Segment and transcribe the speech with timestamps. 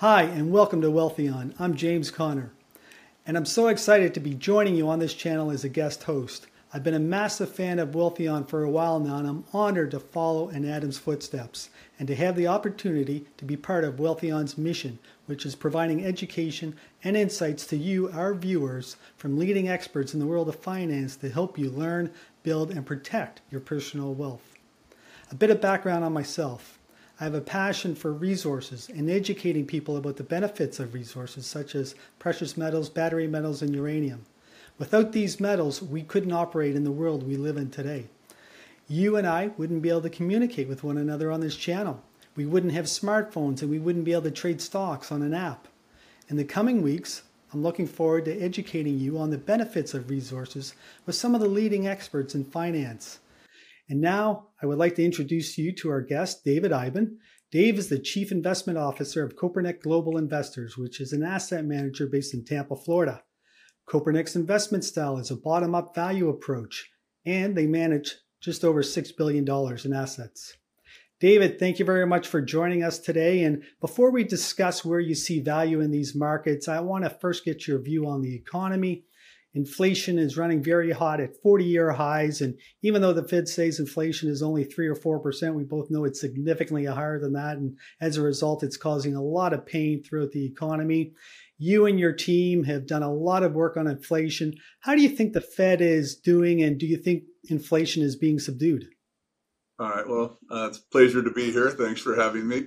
[0.00, 1.54] Hi, and welcome to Wealthion.
[1.58, 2.52] I'm James Connor,
[3.26, 6.48] and I'm so excited to be joining you on this channel as a guest host.
[6.70, 10.00] I've been a massive fan of Wealthion for a while now, and I'm honored to
[10.00, 14.98] follow in Adam's footsteps and to have the opportunity to be part of Wealthion's mission,
[15.24, 20.26] which is providing education and insights to you, our viewers, from leading experts in the
[20.26, 24.52] world of finance to help you learn, build, and protect your personal wealth.
[25.30, 26.78] A bit of background on myself.
[27.18, 31.74] I have a passion for resources and educating people about the benefits of resources such
[31.74, 34.26] as precious metals, battery metals, and uranium.
[34.78, 38.08] Without these metals, we couldn't operate in the world we live in today.
[38.86, 42.02] You and I wouldn't be able to communicate with one another on this channel.
[42.36, 45.68] We wouldn't have smartphones and we wouldn't be able to trade stocks on an app.
[46.28, 47.22] In the coming weeks,
[47.52, 50.74] I'm looking forward to educating you on the benefits of resources
[51.06, 53.20] with some of the leading experts in finance.
[53.88, 57.16] And now I would like to introduce you to our guest, David Iben.
[57.52, 62.06] Dave is the Chief Investment Officer of Kopernik Global Investors, which is an asset manager
[62.06, 63.22] based in Tampa, Florida.
[63.88, 66.90] Kopernik's investment style is a bottom up value approach,
[67.24, 69.46] and they manage just over $6 billion
[69.84, 70.56] in assets.
[71.20, 73.44] David, thank you very much for joining us today.
[73.44, 77.44] And before we discuss where you see value in these markets, I want to first
[77.44, 79.04] get your view on the economy
[79.56, 82.42] Inflation is running very hot at 40 year highs.
[82.42, 86.04] And even though the Fed says inflation is only 3 or 4%, we both know
[86.04, 87.56] it's significantly higher than that.
[87.56, 91.14] And as a result, it's causing a lot of pain throughout the economy.
[91.56, 94.52] You and your team have done a lot of work on inflation.
[94.80, 96.62] How do you think the Fed is doing?
[96.62, 98.84] And do you think inflation is being subdued?
[99.78, 100.06] All right.
[100.06, 101.70] Well, uh, it's a pleasure to be here.
[101.70, 102.66] Thanks for having me.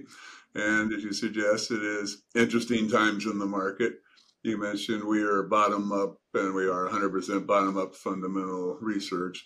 [0.56, 4.00] And as you suggest, it is interesting times in the market
[4.50, 9.46] you mentioned we are bottom up and we are 100% bottom up fundamental research.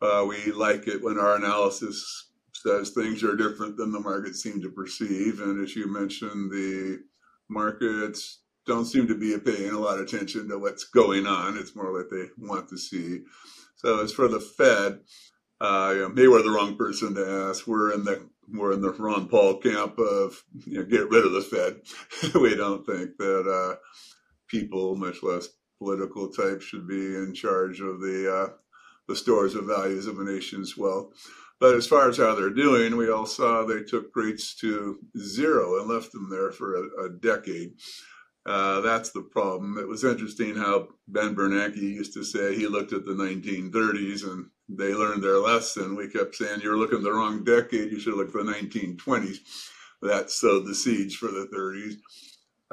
[0.00, 4.62] Uh, we like it when our analysis says things are different than the market seem
[4.62, 5.40] to perceive.
[5.40, 7.00] And as you mentioned, the
[7.48, 11.58] markets don't seem to be paying a lot of attention to what's going on.
[11.58, 13.20] It's more like they want to see.
[13.76, 15.00] So as for the Fed,
[15.60, 17.66] uh, you know, they were the wrong person to ask.
[17.66, 21.32] We're in the we're in the Ron Paul camp of you know, get rid of
[21.32, 22.34] the Fed.
[22.40, 23.76] we don't think that uh,
[24.54, 25.48] people, much less
[25.80, 28.52] political types, should be in charge of the uh,
[29.08, 31.12] the stores of values of a nation's wealth.
[31.58, 35.80] But as far as how they're doing, we all saw they took rates to zero
[35.80, 37.72] and left them there for a, a decade.
[38.46, 39.76] Uh, that's the problem.
[39.78, 44.46] It was interesting how Ben Bernanke used to say he looked at the 1930s and
[44.68, 45.96] they learned their lesson.
[45.96, 47.90] We kept saying, You're looking the wrong decade.
[47.90, 49.38] You should look the 1920s.
[50.02, 51.94] That sowed the seeds for the 30s.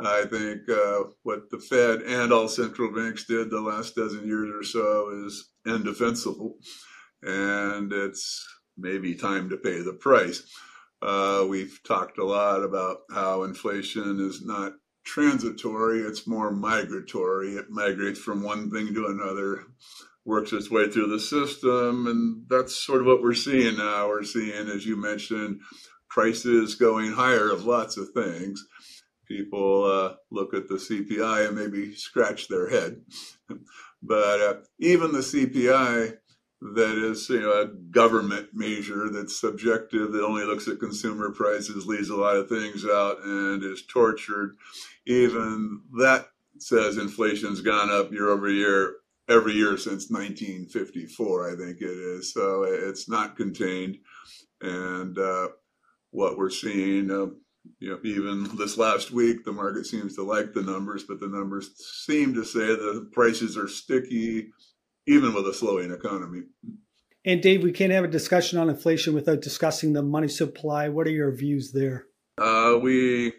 [0.06, 4.50] I think uh, what the Fed and all central banks did the last dozen years
[4.54, 6.58] or so is indefensible,
[7.22, 8.48] and it's
[8.78, 10.44] maybe time to pay the price.
[11.02, 14.74] Uh, we've talked a lot about how inflation is not
[15.04, 17.54] transitory, it's more migratory.
[17.54, 19.64] It migrates from one thing to another,
[20.26, 24.08] works its way through the system, and that's sort of what we're seeing now.
[24.08, 25.62] We're seeing, as you mentioned,
[26.10, 28.64] prices going higher of lots of things
[29.32, 33.02] people uh, look at the CPI and maybe scratch their head.
[34.04, 36.18] but uh, even the CPI,
[36.74, 41.88] that is you know, a government measure that's subjective, that only looks at consumer prices,
[41.88, 44.56] leaves a lot of things out, and is tortured.
[45.06, 46.28] Even that
[46.60, 48.96] says inflation's gone up year over year
[49.30, 52.34] every year since 1954, I think it is.
[52.34, 53.98] So it's not contained.
[54.62, 55.50] And uh,
[56.12, 57.28] what we're seeing, uh,
[57.80, 61.28] you know, even this last week, the market seems to like the numbers, but the
[61.28, 61.72] numbers
[62.06, 64.52] seem to say the prices are sticky,
[65.08, 66.44] even with a slowing economy.
[67.26, 70.90] And Dave, we can't have a discussion on inflation without discussing the money supply.
[70.90, 72.08] What are your views there?
[72.38, 73.34] Uh, we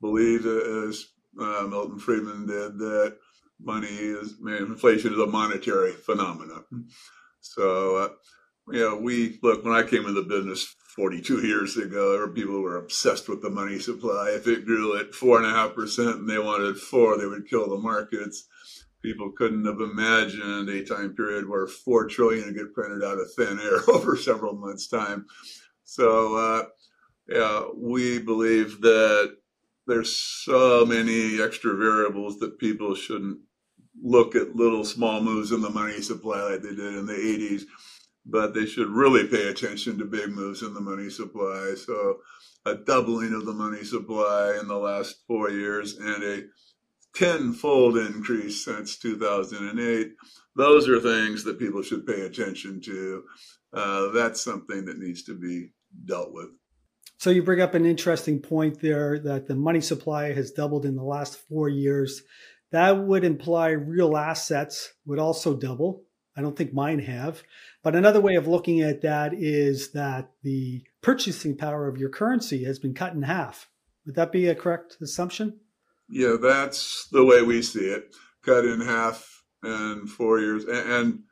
[0.00, 1.06] believe, as
[1.38, 3.16] uh, Milton Friedman did, that
[3.60, 6.64] money is inflation is a monetary phenomenon.
[7.40, 8.08] So, uh,
[8.72, 12.32] you know, we look when I came into the business 42 years ago, there were
[12.32, 14.30] people who were obsessed with the money supply.
[14.30, 17.48] If it grew at four and a half percent and they wanted four, they would
[17.48, 18.48] kill the markets.
[19.02, 23.30] People couldn't have imagined a time period where four trillion would get printed out of
[23.34, 25.26] thin air over several months' time.
[25.84, 26.64] So, uh,
[27.28, 29.36] yeah, we believe that
[29.86, 33.38] there's so many extra variables that people shouldn't
[34.02, 37.62] look at little small moves in the money supply like they did in the 80s
[38.28, 41.74] but they should really pay attention to big moves in the money supply.
[41.76, 42.18] So,
[42.64, 46.42] a doubling of the money supply in the last four years and a
[47.14, 50.12] tenfold increase since 2008.
[50.56, 53.24] Those are things that people should pay attention to.
[53.72, 55.72] Uh, that's something that needs to be
[56.04, 56.48] dealt with.
[57.18, 60.96] So you bring up an interesting point there that the money supply has doubled in
[60.96, 62.22] the last four years.
[62.72, 66.05] That would imply real assets would also double.
[66.36, 67.42] I don't think mine have.
[67.82, 72.64] But another way of looking at that is that the purchasing power of your currency
[72.64, 73.68] has been cut in half.
[74.04, 75.60] Would that be a correct assumption?
[76.08, 78.14] Yeah, that's the way we see it.
[78.42, 80.64] Cut in half in four years.
[80.64, 81.24] And,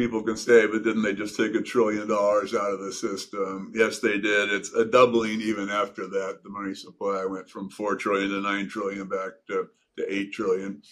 [0.00, 3.70] people can say, but didn't they just take a trillion dollars out of the system?
[3.74, 4.50] Yes, they did.
[4.50, 6.40] It's a doubling even after that.
[6.42, 9.68] The money supply went from four trillion to nine trillion back to,
[9.98, 10.82] to eight trillion.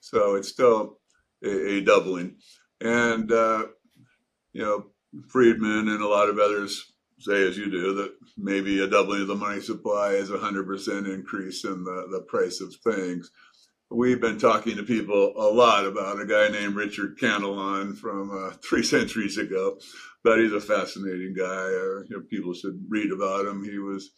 [0.00, 0.98] So it's still
[1.44, 2.36] a, a doubling.
[2.80, 3.66] And, uh,
[4.52, 4.86] you know,
[5.28, 9.28] Friedman and a lot of others say, as you do, that maybe a doubling of
[9.28, 13.30] the money supply is a 100% increase in the, the price of things.
[13.90, 18.50] We've been talking to people a lot about a guy named Richard Cantillon from uh,
[18.68, 19.78] three centuries ago,
[20.24, 21.44] but he's a fascinating guy.
[21.44, 23.64] Uh, you know, people should read about him.
[23.64, 24.10] He was,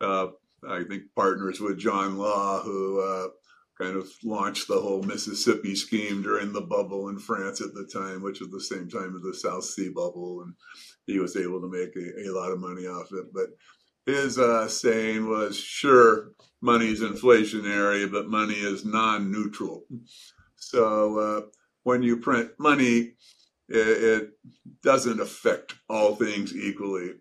[0.00, 0.28] uh,
[0.68, 3.28] I think, partners with John Law, who uh,
[3.80, 8.22] kind of launched the whole Mississippi scheme during the bubble in France at the time,
[8.22, 10.54] which was the same time as the South Sea bubble, and
[11.06, 13.32] he was able to make a, a lot of money off it.
[13.32, 13.50] But
[14.06, 19.84] his uh, saying was, "Sure, money's inflationary, but money is non-neutral."
[20.56, 21.40] So uh,
[21.84, 23.14] when you print money,
[23.68, 24.30] it, it
[24.82, 27.12] doesn't affect all things equally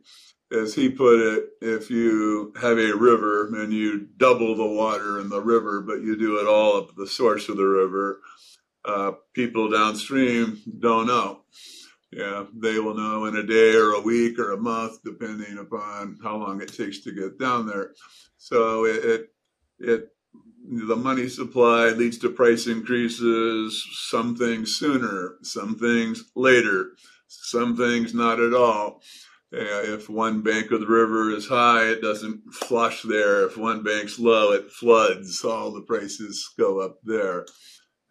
[0.52, 5.30] as he put it, if you have a river and you double the water in
[5.30, 8.22] the river, but you do it all at the source of the river,
[8.86, 11.42] uh, people downstream don't know.
[12.12, 16.18] Yeah, they will know in a day or a week or a month, depending upon
[16.24, 17.92] how long it takes to get down there.
[18.38, 19.30] So it, it,
[19.80, 20.10] it
[20.72, 23.86] the money supply leads to price increases.
[24.10, 26.94] Some things sooner, some things later,
[27.28, 29.02] some things not at all
[29.52, 33.46] if one bank of the river is high, it doesn't flush there.
[33.46, 35.44] If one bank's low, it floods.
[35.44, 37.46] All the prices go up there.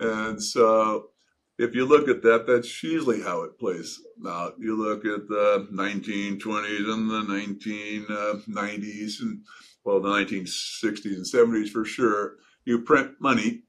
[0.01, 1.11] And so
[1.59, 4.55] if you look at that, that's usually how it plays out.
[4.59, 9.43] You look at the 1920s and the 1990s and,
[9.85, 12.37] well, the 1960s and 70s for sure.
[12.65, 13.63] You print money,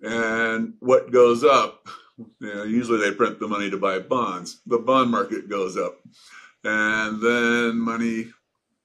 [0.00, 1.86] and what goes up,
[2.18, 4.62] you know, usually they print the money to buy bonds.
[4.66, 6.00] The bond market goes up
[6.64, 8.26] and then money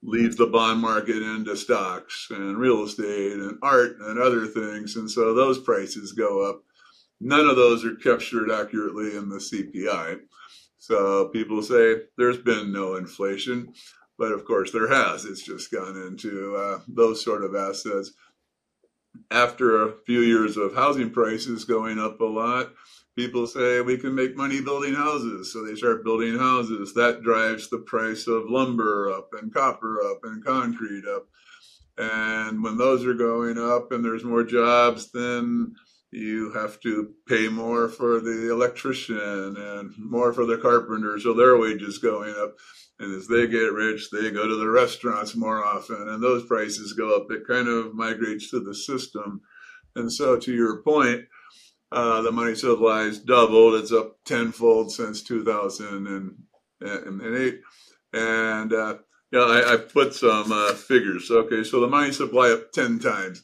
[0.03, 4.95] leaves the bond market into stocks and real estate and art and other things.
[4.95, 6.63] And so those prices go up.
[7.19, 10.19] None of those are captured accurately in the CPI.
[10.77, 13.73] So people say there's been no inflation,
[14.17, 15.25] but of course there has.
[15.25, 18.11] It's just gone into uh, those sort of assets.
[19.31, 22.71] After a few years of housing prices going up a lot,
[23.17, 25.51] people say we can make money building houses.
[25.51, 26.93] So they start building houses.
[26.93, 31.25] That drives the price of lumber up and copper up and concrete up.
[31.97, 35.73] And when those are going up and there's more jobs, then
[36.11, 41.19] you have to pay more for the electrician and more for the carpenter.
[41.19, 42.55] So their wages going up.
[42.99, 46.93] And as they get rich, they go to the restaurants more often and those prices
[46.93, 47.31] go up.
[47.31, 49.41] It kind of migrates to the system.
[49.95, 51.25] And so to your point,
[51.91, 53.75] uh, the money supply has doubled.
[53.75, 57.61] It's up tenfold since 2008.
[58.13, 58.95] And, uh,
[59.31, 61.29] yeah, I, I, put some uh, figures.
[61.29, 63.43] Okay, so the money supply up 10 times.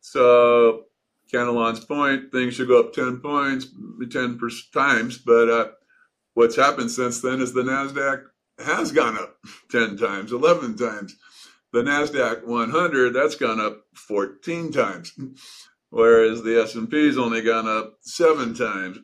[0.00, 0.84] So,
[1.32, 3.66] Cantillon's point, things should go up 10 points,
[4.10, 4.40] 10
[4.72, 5.18] times.
[5.18, 5.68] But uh,
[6.34, 8.24] what's happened since then is the NASDAQ
[8.64, 9.36] has gone up
[9.70, 11.16] 10 times, 11 times.
[11.72, 15.12] The NASDAQ 100, that's gone up 14 times
[15.90, 18.98] whereas the S&P's only gone up seven times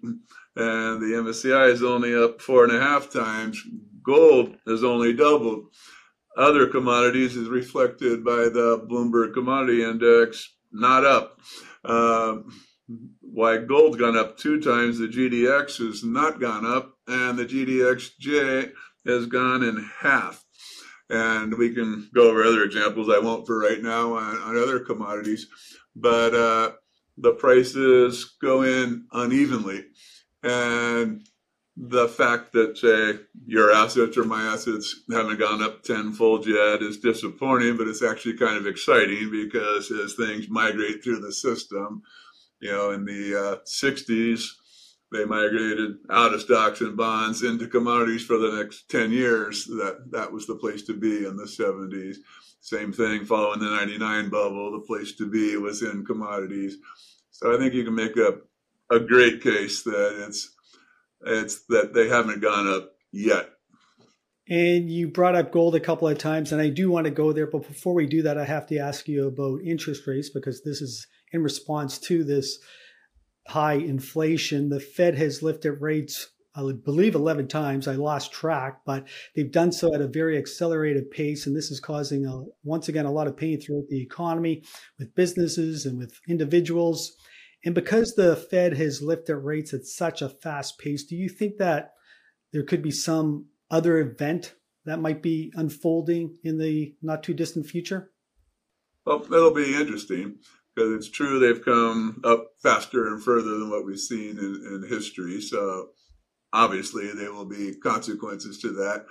[0.56, 3.62] and the MSCI is only up four and a half times.
[4.02, 5.66] Gold has only doubled.
[6.36, 11.40] Other commodities is reflected by the Bloomberg Commodity Index, not up.
[11.84, 12.36] Uh,
[13.20, 18.72] why gold's gone up two times, the GDX has not gone up, and the GDXJ
[19.06, 20.42] has gone in half.
[21.10, 24.80] And we can go over other examples I won't for right now on, on other
[24.80, 25.46] commodities
[25.96, 26.72] but uh,
[27.16, 29.84] the prices go in unevenly.
[30.42, 31.26] And
[31.76, 36.98] the fact that, say, your assets or my assets haven't gone up tenfold yet is
[36.98, 42.02] disappointing, but it's actually kind of exciting because as things migrate through the system,
[42.60, 44.44] you know, in the uh, 60s,
[45.12, 49.64] they migrated out of stocks and bonds into commodities for the next 10 years.
[49.66, 52.16] That, that was the place to be in the 70s.
[52.66, 56.78] Same thing following the 99 bubble, the place to be was in commodities.
[57.30, 58.38] So I think you can make a,
[58.90, 60.52] a great case that it's,
[61.24, 63.50] it's that they haven't gone up yet.
[64.48, 67.32] And you brought up gold a couple of times, and I do want to go
[67.32, 67.46] there.
[67.46, 70.82] But before we do that, I have to ask you about interest rates because this
[70.82, 72.58] is in response to this
[73.46, 74.70] high inflation.
[74.70, 77.86] The Fed has lifted rates, I believe, 11 times.
[77.86, 81.46] I lost track, but they've done so at a very accelerated pace.
[81.46, 84.62] And this is causing, a, once again, a lot of pain throughout the economy
[84.98, 87.14] with businesses and with individuals.
[87.64, 91.58] And because the Fed has lifted rates at such a fast pace, do you think
[91.58, 91.92] that
[92.52, 94.54] there could be some other event
[94.86, 98.12] that might be unfolding in the not too distant future?
[99.04, 100.36] Well, that'll be interesting
[100.74, 104.86] because it's true they've come up faster and further than what we've seen in, in
[104.88, 105.40] history.
[105.40, 105.90] So
[106.52, 109.06] obviously there will be consequences to that.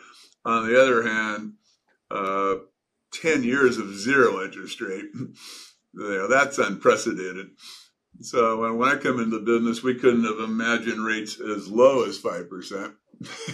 [0.45, 1.53] On the other hand,
[2.11, 2.55] uh,
[3.13, 5.29] 10 years of zero interest rate, you
[5.93, 7.47] know, that's unprecedented.
[8.21, 12.93] So when I come into business, we couldn't have imagined rates as low as 5%.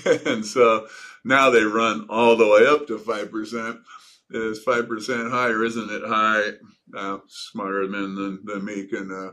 [0.26, 0.88] and so
[1.24, 3.80] now they run all the way up to 5%.
[4.34, 6.52] Is 5% higher, isn't it high?
[6.96, 9.32] Uh, smarter men than, than me can, uh,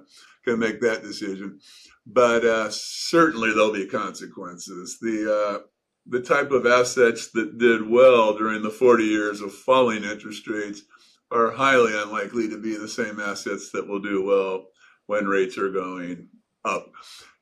[0.48, 1.60] can make that decision.
[2.06, 4.98] But uh, certainly there'll be consequences.
[5.00, 5.58] The, uh,
[6.06, 10.82] the type of assets that did well during the 40 years of falling interest rates
[11.30, 14.66] are highly unlikely to be the same assets that will do well
[15.06, 16.28] when rates are going
[16.64, 16.90] up.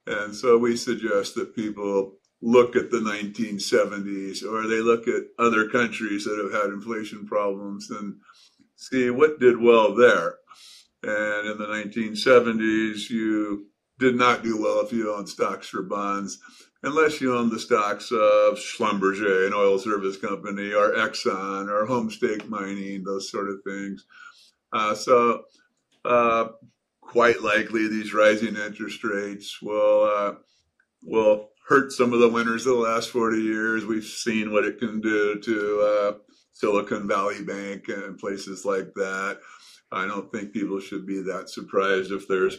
[0.07, 5.69] And so we suggest that people look at the 1970s or they look at other
[5.69, 8.17] countries that have had inflation problems and
[8.75, 10.35] see what did well there.
[11.07, 13.67] And in the 1970s, you
[13.99, 16.39] did not do well if you owned stocks or bonds,
[16.83, 22.49] unless you owned the stocks of Schlumberger, an oil service company, or Exxon, or Homestake
[22.49, 24.05] Mining, those sort of things.
[24.73, 25.45] Uh, so
[26.05, 26.49] uh,
[27.01, 30.35] quite likely these rising interest rates will uh,
[31.03, 33.85] will hurt some of the winners of the last 40 years.
[33.85, 36.13] We've seen what it can do to uh,
[36.53, 39.39] Silicon Valley Bank and places like that.
[39.93, 42.59] I don't think people should be that surprised if there's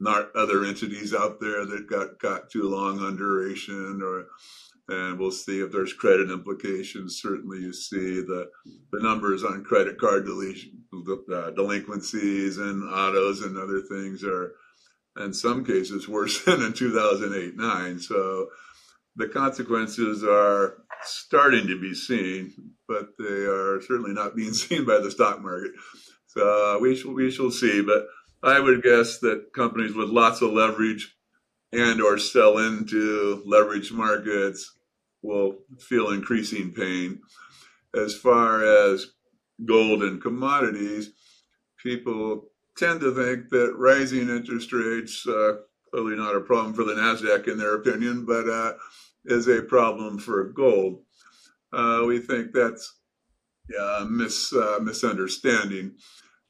[0.00, 4.26] not other entities out there that got got too long on duration or
[4.88, 7.20] and we'll see if there's credit implications.
[7.20, 8.50] Certainly, you see the
[8.90, 10.84] the numbers on credit card deletion,
[11.32, 14.54] uh, delinquencies and autos and other things are,
[15.18, 17.98] in some cases, worse than in 2008 9.
[18.00, 18.48] So
[19.16, 22.52] the consequences are starting to be seen,
[22.88, 25.72] but they are certainly not being seen by the stock market.
[26.36, 27.82] Uh, we shall we shall see.
[27.82, 28.06] But
[28.42, 31.16] I would guess that companies with lots of leverage
[31.72, 34.76] and or sell into leverage markets
[35.22, 37.20] will feel increasing pain.
[37.94, 39.12] As far as
[39.64, 41.10] gold and commodities,
[41.82, 45.58] people tend to think that rising interest rates, uh,
[45.90, 48.72] clearly not a problem for the NASDAQ in their opinion, but uh,
[49.24, 51.02] is a problem for gold.
[51.72, 52.94] Uh, we think that's
[53.78, 55.92] a mis, uh, misunderstanding.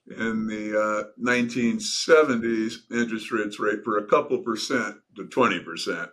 [0.08, 6.10] In the 1970s, uh, interest rates rate for a couple percent to 20 percent.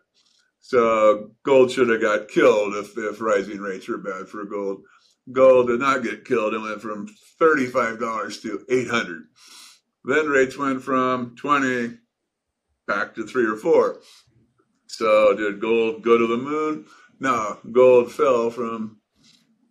[0.60, 4.84] So gold should have got killed if, if rising rates were bad for gold.
[5.32, 6.54] Gold did not get killed.
[6.54, 7.08] It went from
[7.42, 9.24] $35 to 800.
[10.06, 11.98] Then rates went from 20
[12.88, 14.02] back to three or four.
[14.88, 16.86] So did gold go to the moon?
[17.20, 18.99] No, gold fell from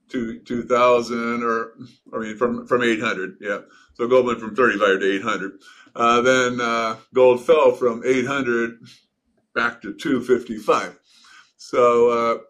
[0.09, 1.73] two, 2000 or,
[2.13, 3.37] I mean, from, from 800.
[3.41, 3.61] Yeah.
[3.95, 5.59] So gold went from 35 to 800.
[5.95, 8.79] Uh, then uh, gold fell from 800
[9.55, 10.99] back to 255.
[11.57, 12.43] So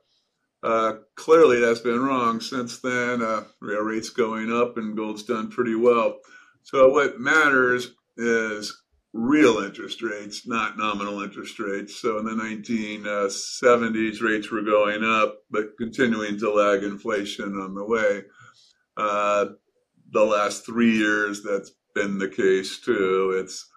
[0.63, 3.23] uh, uh, clearly that's been wrong since then.
[3.23, 6.19] Uh, real rates going up and gold's done pretty well.
[6.63, 8.83] So what matters is
[9.19, 12.01] real interest rates, not nominal interest rates.
[12.01, 17.85] So in the 1970s, rates were going up, but continuing to lag inflation on the
[17.85, 18.23] way.
[18.97, 19.47] Uh,
[20.13, 23.37] the last three years, that's been the case too.
[23.41, 23.69] It's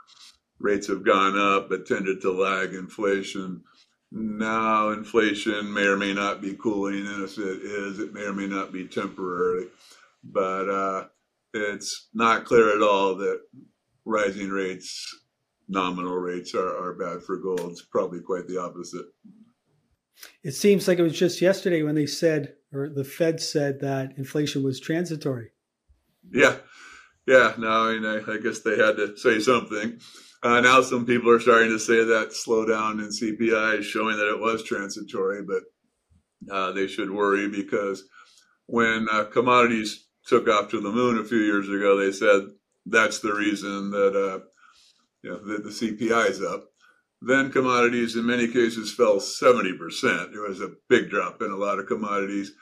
[0.59, 3.63] rates have gone up, but tended to lag inflation.
[4.11, 8.33] Now, inflation may or may not be cooling, and if it is, it may or
[8.33, 9.67] may not be temporary.
[10.23, 11.05] But uh,
[11.53, 13.41] it's not clear at all that
[14.05, 15.20] rising rates,
[15.71, 17.71] nominal rates, are, are bad for gold.
[17.71, 19.05] It's probably quite the opposite.
[20.43, 24.13] It seems like it was just yesterday when they said, or the Fed said that
[24.17, 25.51] inflation was transitory.
[26.29, 26.57] Yeah,
[27.25, 27.53] yeah.
[27.57, 29.99] Now, I mean, I, I guess they had to say something.
[30.43, 34.29] Uh, now some people are starting to say that slowdown in CPI is showing that
[34.29, 35.63] it was transitory, but
[36.53, 38.03] uh, they should worry because
[38.65, 42.41] when uh, commodities took off to the moon a few years ago, they said
[42.85, 44.39] that's the reason that uh,
[45.23, 46.65] you know the, the CPI is up.
[47.21, 50.31] Then commodities in many cases fell 70%.
[50.31, 52.53] There was a big drop in a lot of commodities.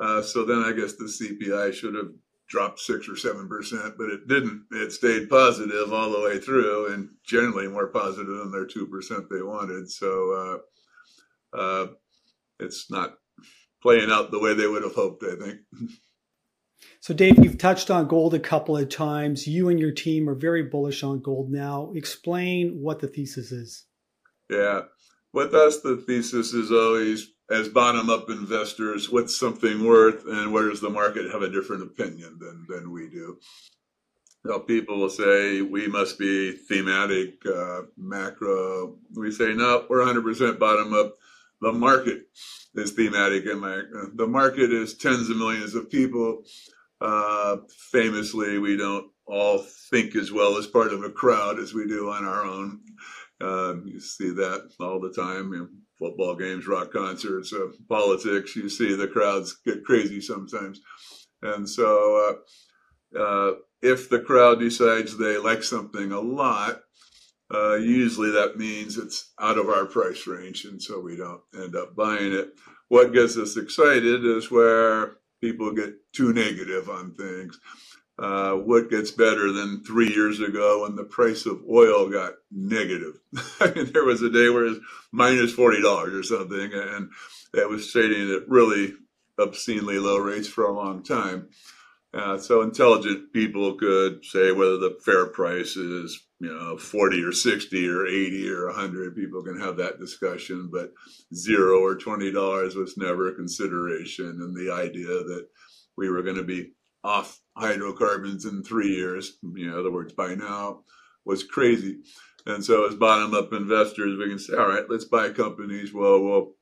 [0.00, 2.08] Uh, so then I guess the CPI should have
[2.48, 4.64] dropped six or seven percent, but it didn't.
[4.72, 9.26] It stayed positive all the way through, and generally more positive than their two percent
[9.30, 9.88] they wanted.
[9.90, 10.62] So
[11.54, 11.86] uh, uh,
[12.58, 13.14] it's not
[13.82, 15.22] playing out the way they would have hoped.
[15.22, 15.60] I think.
[17.00, 19.46] So, Dave, you've touched on gold a couple of times.
[19.46, 21.92] You and your team are very bullish on gold now.
[21.94, 23.86] Explain what the thesis is.
[24.50, 24.82] Yeah.
[25.32, 30.68] With us, the thesis is always as bottom up investors, what's something worth and where
[30.68, 33.38] does the market have a different opinion than, than we do?
[34.44, 38.96] Now, people will say we must be thematic, uh, macro.
[39.14, 41.14] We say, no, we're 100% bottom up.
[41.60, 42.22] The market
[42.74, 44.10] is thematic and macro.
[44.14, 46.44] The market is tens of millions of people.
[47.00, 47.58] Uh,
[47.90, 49.58] famously, we don't all
[49.90, 52.80] think as well as part of a crowd as we do on our own.
[53.40, 55.52] Uh, you see that all the time.
[55.52, 58.54] You know, football games, rock concerts, uh, politics.
[58.56, 60.80] You see the crowds get crazy sometimes,
[61.42, 62.36] and so
[63.16, 63.52] uh, uh,
[63.82, 66.80] if the crowd decides they like something a lot,
[67.52, 71.76] uh, usually that means it's out of our price range, and so we don't end
[71.76, 72.50] up buying it.
[72.88, 77.58] What gets us excited is where people get too negative on things
[78.20, 83.18] uh, what gets better than three years ago when the price of oil got negative.
[83.92, 84.80] There was a day where it was
[85.12, 87.10] minus forty dollars or something, and
[87.54, 88.94] that was trading at really
[89.38, 91.48] obscenely low rates for a long time.
[92.12, 97.32] Uh, so intelligent people could say whether the fair price is you know 40 or
[97.32, 100.92] 60 or 80 or 100 people can have that discussion but
[101.34, 105.46] zero or 20 dollars was never a consideration and the idea that
[105.96, 106.72] we were going to be
[107.04, 110.82] off hydrocarbons in three years, you know, in other words, by now,
[111.24, 111.98] was crazy.
[112.46, 115.92] And so as bottom up investors, we can say, all right, let's buy companies.
[115.92, 116.52] Well, we'll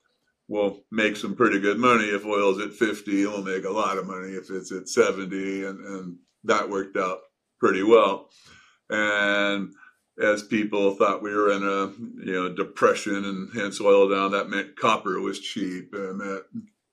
[0.48, 3.26] we'll make some pretty good money if oil's at 50.
[3.26, 5.64] We'll make a lot of money if it's at 70.
[5.66, 7.18] And, and that worked out
[7.60, 8.30] pretty well.
[8.90, 9.74] And
[10.20, 11.92] as people thought we were in a
[12.24, 16.44] you know depression and hence oil down, that meant copper was cheap, and that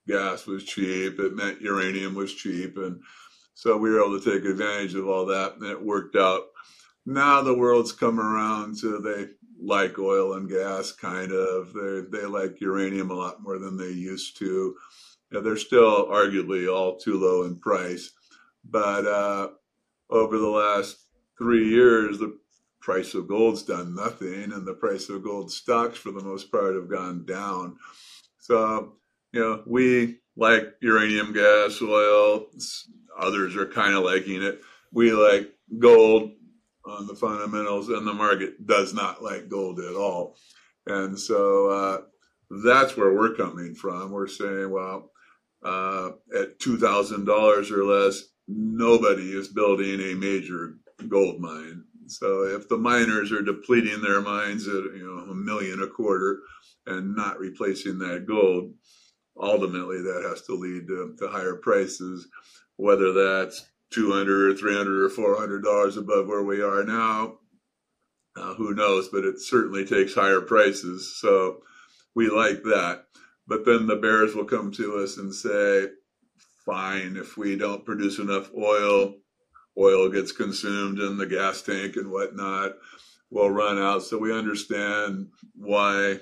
[0.07, 1.19] gas was cheap.
[1.19, 3.01] It meant uranium was cheap, and
[3.53, 6.43] so we were able to take advantage of all that, and it worked out.
[7.05, 9.27] Now the world's come around so they
[9.61, 11.73] like oil and gas, kind of.
[11.73, 14.75] They they like uranium a lot more than they used to.
[15.31, 18.11] They're still arguably all too low in price,
[18.63, 19.49] but uh,
[20.09, 21.04] over the last
[21.37, 22.37] three years, the
[22.81, 26.75] price of gold's done nothing, and the price of gold stocks, for the most part,
[26.75, 27.77] have gone down.
[28.39, 28.93] So,
[29.33, 32.47] you know, we like uranium, gas, oil,
[33.17, 34.61] Others are kind of liking it.
[34.91, 36.31] We like gold
[36.85, 40.35] on the fundamentals, and the market does not like gold at all.
[40.85, 42.01] And so uh,
[42.63, 44.11] that's where we're coming from.
[44.11, 45.11] We're saying, well,
[45.63, 51.83] uh, at two thousand dollars or less, nobody is building a major gold mine.
[52.07, 56.41] So if the miners are depleting their mines at you know a million a quarter
[56.85, 58.73] and not replacing that gold,
[59.39, 62.27] ultimately that has to lead to, to higher prices.
[62.77, 67.39] Whether that's 200 or 300 or 400 dollars above where we are now
[68.35, 69.09] uh, who knows?
[69.09, 71.17] But it certainly takes higher prices.
[71.19, 71.61] So
[72.13, 73.05] we like that.
[73.47, 75.87] But then the bears will come to us and say
[76.65, 79.15] fine if we don't produce enough oil
[79.77, 82.73] oil gets consumed in the gas tank and whatnot
[83.29, 86.19] will run out so we understand why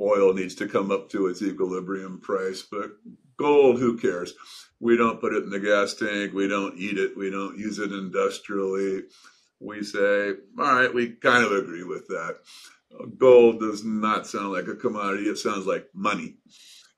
[0.00, 2.92] oil needs to come up to its equilibrium price but
[3.36, 4.34] gold who cares
[4.80, 6.32] we don't put it in the gas tank.
[6.32, 7.16] We don't eat it.
[7.16, 9.02] We don't use it industrially.
[9.60, 12.38] We say, all right, we kind of agree with that.
[13.18, 15.24] Gold does not sound like a commodity.
[15.24, 16.38] It sounds like money.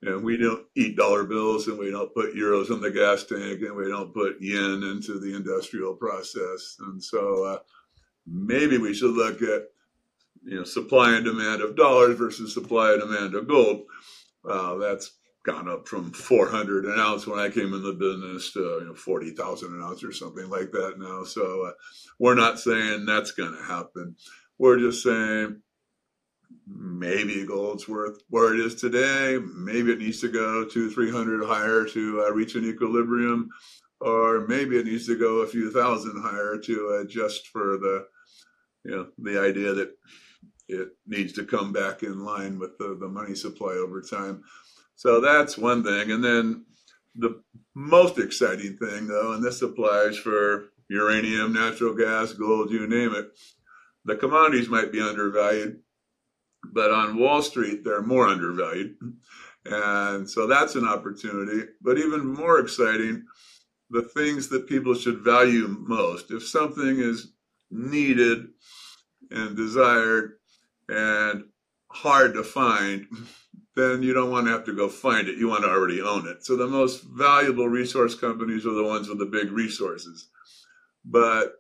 [0.03, 3.63] And we don't eat dollar bills and we don't put euros in the gas tank
[3.63, 6.77] and we don't put yen into the industrial process.
[6.81, 7.59] And so uh,
[8.27, 9.69] maybe we should look at
[10.45, 13.83] you know supply and demand of dollars versus supply and demand of gold.
[14.45, 15.13] Uh, that's
[15.45, 18.95] gone up from 400 an ounce when I came in the business to you know,
[18.95, 21.25] 40,000 an ounce or something like that now.
[21.25, 21.73] So uh,
[22.19, 24.17] we're not saying that's going to happen.
[24.59, 25.61] We're just saying
[26.67, 29.39] maybe gold's worth where it is today.
[29.55, 33.49] Maybe it needs to go to 300 higher to uh, reach an equilibrium,
[34.01, 38.07] or maybe it needs to go a few thousand higher to adjust for the,
[38.85, 39.91] you know, the idea that
[40.69, 44.43] it needs to come back in line with the, the money supply over time.
[44.95, 46.11] So that's one thing.
[46.11, 46.65] And then
[47.15, 47.43] the
[47.75, 53.33] most exciting thing, though, and this applies for uranium, natural gas, gold, you name it,
[54.05, 55.81] the commodities might be undervalued,
[56.65, 58.97] but on Wall Street, they're more undervalued.
[59.65, 61.69] And so that's an opportunity.
[61.81, 63.25] But even more exciting,
[63.91, 66.31] the things that people should value most.
[66.31, 67.33] If something is
[67.71, 68.49] needed
[69.31, 70.33] and desired
[70.89, 71.45] and
[71.91, 73.07] hard to find,
[73.77, 75.39] then you don't want to have to go find it.
[75.39, 76.45] You want to already own it.
[76.45, 80.29] So the most valuable resource companies are the ones with the big resources.
[81.05, 81.55] But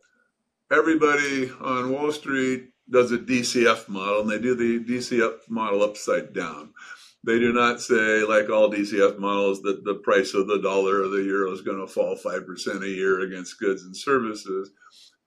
[0.71, 6.33] everybody on Wall Street does a DCF model, and they do the DCF model upside
[6.33, 6.72] down.
[7.24, 11.09] They do not say, like all DCF models, that the price of the dollar or
[11.09, 14.70] the euro is going to fall 5% a year against goods and services.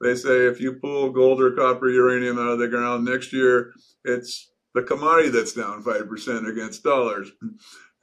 [0.01, 3.71] They say if you pull gold or copper uranium out of the ground next year,
[4.03, 7.31] it's the commodity that's down 5% against dollars.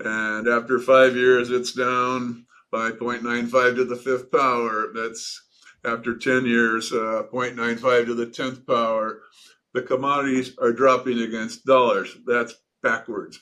[0.01, 4.91] And after five years, it's down by 0.95 to the fifth power.
[4.95, 5.43] That's
[5.85, 9.21] after 10 years, uh, 0.95 to the 10th power.
[9.75, 12.17] The commodities are dropping against dollars.
[12.27, 13.41] That's backwards.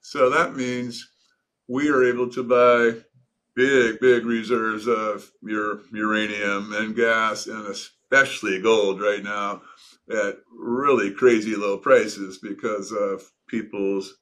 [0.00, 1.08] So that means
[1.68, 3.00] we are able to buy
[3.54, 9.62] big, big reserves of uranium and gas and especially gold right now
[10.10, 14.14] at really crazy low prices because of people's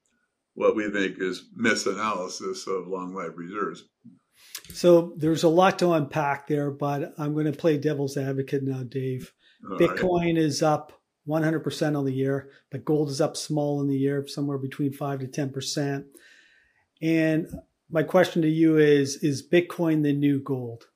[0.55, 3.85] what we think is misanalysis of long life reserves.
[4.73, 8.83] So there's a lot to unpack there, but I'm going to play devil's advocate now,
[8.83, 9.33] Dave.
[9.71, 10.38] All Bitcoin right.
[10.38, 10.92] is up
[11.29, 15.21] 100% on the year, but gold is up small in the year, somewhere between 5
[15.21, 16.05] to 10%.
[17.03, 17.49] And
[17.91, 20.89] my question to you is Is Bitcoin the new gold?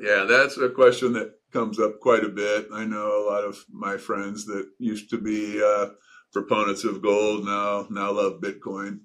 [0.00, 2.68] Yeah, that's a question that comes up quite a bit.
[2.72, 5.90] I know a lot of my friends that used to be uh,
[6.32, 9.00] proponents of gold now now love Bitcoin.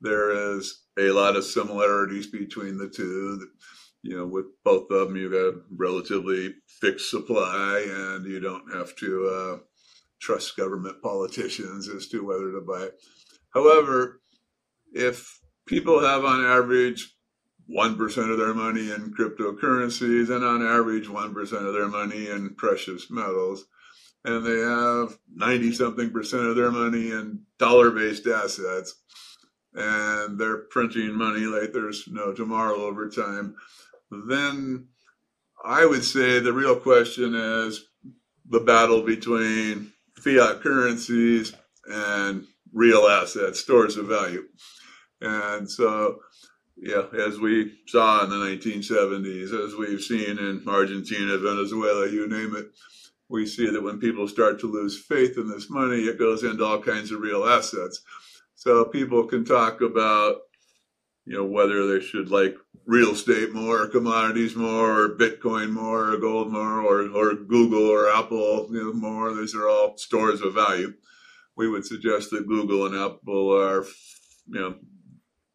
[0.00, 3.46] There is a lot of similarities between the two.
[4.02, 8.72] You know, with both of them, you have got relatively fixed supply, and you don't
[8.72, 9.58] have to uh,
[10.20, 12.88] trust government politicians as to whether to buy.
[13.52, 14.20] However,
[14.92, 17.14] if people have on average
[17.70, 23.10] 1% of their money in cryptocurrencies and on average 1% of their money in precious
[23.10, 23.66] metals,
[24.24, 28.94] and they have 90 something percent of their money in dollar based assets,
[29.74, 33.54] and they're printing money like there's no tomorrow over time,
[34.10, 34.88] then
[35.64, 37.84] I would say the real question is
[38.48, 41.52] the battle between fiat currencies
[41.86, 44.44] and real assets, stores of value.
[45.20, 46.20] And so,
[46.76, 52.56] yeah, as we saw in the 1970s, as we've seen in Argentina, Venezuela, you name
[52.56, 52.70] it,
[53.28, 56.64] we see that when people start to lose faith in this money, it goes into
[56.64, 58.00] all kinds of real assets.
[58.54, 60.38] So people can talk about,
[61.26, 62.56] you know, whether they should like
[62.90, 68.10] real estate more, commodities more, or Bitcoin more, or gold more, or, or Google or
[68.10, 69.32] Apple you know, more.
[69.32, 70.94] These are all stores of value.
[71.56, 73.84] We would suggest that Google and Apple are,
[74.48, 74.74] you know,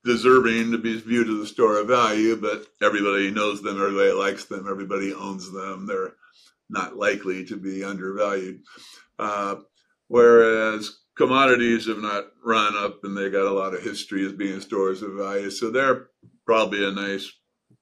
[0.06, 4.46] deserving to be viewed as a store of value, but everybody knows them, everybody likes
[4.46, 5.88] them, everybody owns them.
[5.88, 6.14] They're
[6.70, 8.62] not likely to be undervalued.
[9.20, 9.56] Uh,
[10.08, 14.62] whereas commodities have not run up and they got a lot of history as being
[14.62, 15.50] stores of value.
[15.50, 16.08] So they're
[16.46, 17.32] probably a nice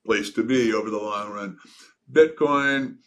[0.06, 1.58] place to be over the long run.
[2.12, 2.97] Bitcoin,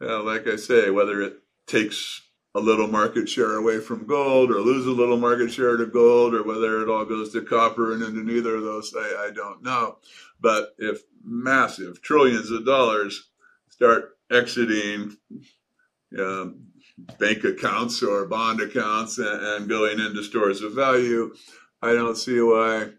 [0.00, 1.34] uh, like I say, whether it
[1.66, 2.22] takes
[2.54, 6.34] a little market share away from gold or lose a little market share to gold
[6.34, 9.62] or whether it all goes to copper and into neither of those, I, I don't
[9.62, 9.98] know.
[10.40, 13.30] But if massive trillions of dollars
[13.70, 15.16] start exiting
[16.18, 16.66] um,
[17.18, 21.34] bank accounts or bond accounts and, and going into stores of value.
[21.82, 22.90] I don't see why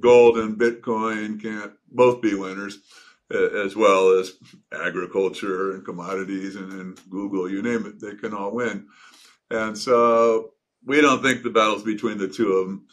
[0.00, 2.78] gold and Bitcoin can't both be winners,
[3.30, 4.32] as well as
[4.72, 8.86] agriculture and commodities and, and Google, you name it, they can all win.
[9.50, 10.52] And so
[10.84, 12.86] we don't think the battle's between the two of them.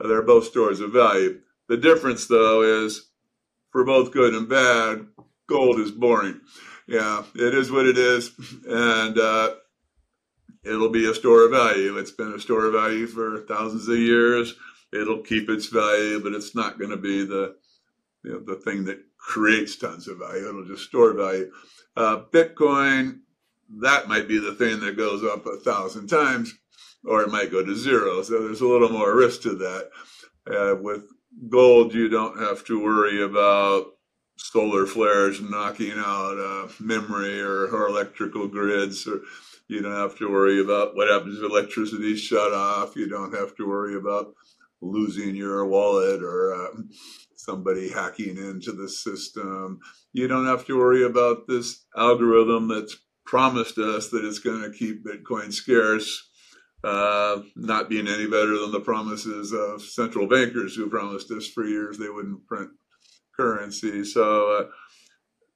[0.00, 1.40] They're both stores of value.
[1.68, 3.10] The difference, though, is
[3.70, 5.06] for both good and bad,
[5.48, 6.40] gold is boring.
[6.86, 8.30] Yeah, it is what it is.
[8.66, 9.54] And uh,
[10.64, 11.98] it'll be a store of value.
[11.98, 14.54] It's been a store of value for thousands of years.
[14.92, 17.56] It'll keep its value, but it's not going to be the
[18.24, 20.48] you know, the thing that creates tons of value.
[20.48, 21.50] It'll just store value.
[21.96, 23.20] Uh, Bitcoin,
[23.80, 26.54] that might be the thing that goes up a thousand times,
[27.04, 28.22] or it might go to zero.
[28.22, 29.90] So there's a little more risk to that.
[30.46, 31.04] Uh, with
[31.48, 33.86] gold, you don't have to worry about
[34.36, 39.20] solar flares knocking out uh, memory or, or electrical grids or
[39.68, 42.96] you don't have to worry about what happens if electricity is shut off.
[42.96, 44.34] You don't have to worry about
[44.80, 46.80] losing your wallet or uh,
[47.36, 49.80] somebody hacking into the system.
[50.12, 54.76] You don't have to worry about this algorithm that's promised us that it's going to
[54.76, 56.28] keep Bitcoin scarce
[56.84, 61.64] uh, not being any better than the promises of central bankers who promised us for
[61.64, 62.70] years they wouldn't print
[63.36, 64.04] currency.
[64.04, 64.66] So uh,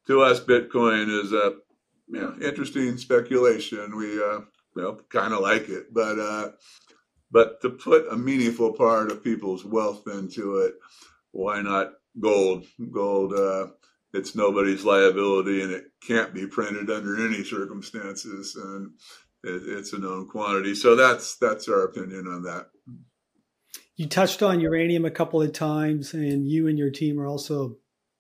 [0.07, 1.55] to us, Bitcoin is a
[2.09, 3.97] you know, interesting speculation.
[3.97, 4.41] We uh,
[4.75, 6.51] well kind of like it, but uh,
[7.33, 10.75] but to put a meaningful part of people's wealth into it,
[11.33, 12.67] why not gold?
[12.93, 13.33] Gold.
[13.33, 13.69] Uh,
[14.13, 18.93] it's nobody's liability, and it can't be printed under any circumstances, and
[19.43, 20.75] it, it's a known quantity.
[20.75, 22.67] So that's that's our opinion on that.
[23.97, 27.77] You touched on uranium a couple of times, and you and your team are also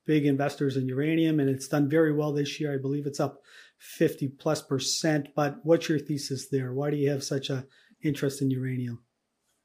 [0.07, 2.75] big investors in uranium, and it's done very well this year.
[2.75, 3.42] I believe it's up
[3.79, 5.29] 50 plus percent.
[5.37, 6.72] But what's your thesis there?
[6.72, 7.66] Why do you have such a
[8.02, 9.00] interest in uranium?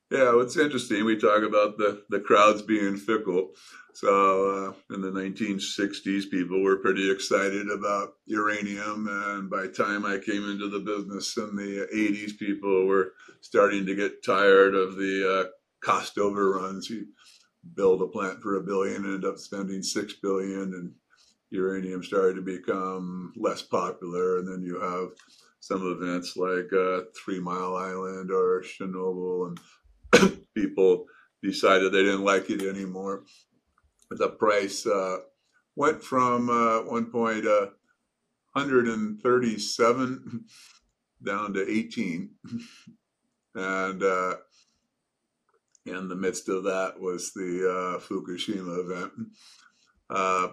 [0.09, 1.03] Yeah, it's interesting.
[1.03, 3.49] We talk about the, the crowds being fickle.
[3.93, 9.07] So uh, in the 1960s, people were pretty excited about uranium.
[9.09, 13.85] And by the time I came into the business in the 80s, people were starting
[13.85, 15.49] to get tired of the uh,
[15.83, 16.89] cost overruns.
[16.89, 17.07] You
[17.75, 20.93] build a plant for a billion and end up spending six billion and
[21.49, 24.37] uranium started to become less popular.
[24.37, 25.09] And then you have
[25.59, 29.59] some events like uh, Three Mile Island or Chernobyl and
[30.55, 31.05] people
[31.43, 33.23] decided they didn't like it anymore.
[34.09, 35.17] The price uh,
[35.75, 37.67] went from uh, one point uh,
[38.53, 40.45] 137
[41.23, 42.29] down to 18,
[43.55, 44.35] and uh,
[45.85, 49.11] in the midst of that was the uh, Fukushima event.
[50.09, 50.47] Uh,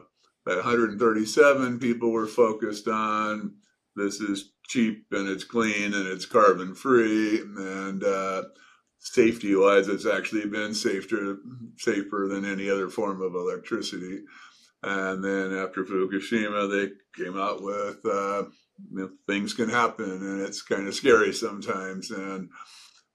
[0.46, 3.54] at 137, people were focused on
[3.96, 8.42] this is cheap and it's clean and it's carbon free and uh,
[9.05, 11.38] safety wise, it's actually been safer
[11.77, 14.22] safer than any other form of electricity.
[14.83, 18.44] And then after Fukushima, they came out with uh,
[18.90, 22.11] you know, things can happen, and it's kind of scary sometimes.
[22.11, 22.48] And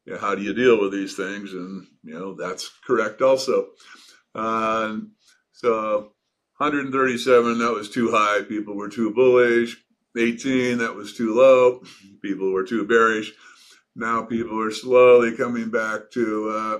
[0.05, 1.53] you know, how do you deal with these things?
[1.53, 3.67] And you know that's correct also.
[4.33, 4.97] Uh,
[5.51, 6.13] so
[6.57, 8.41] 137, that was too high.
[8.43, 9.77] People were too bullish.
[10.19, 11.81] 18, that was too low.
[12.21, 13.31] People were too bearish
[13.99, 16.79] now people are slowly coming back to, uh,